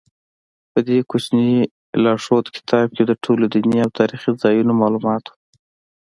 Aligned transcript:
په 0.71 0.79
دې 0.87 0.99
کوچني 1.09 1.51
لارښود 2.03 2.45
کتاب 2.55 2.87
کې 2.95 3.03
د 3.05 3.11
ټولو 3.23 3.43
دیني 3.53 3.79
او 3.85 3.89
تاریخي 3.99 4.31
ځایونو 4.43 4.71
معلومات 4.81 5.23
و. 5.27 5.33